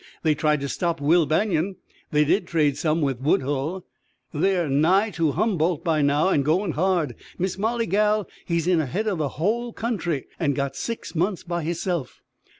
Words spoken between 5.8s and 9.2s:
by now an' goin' hard. Miss Molly, gal, he's in ahead o'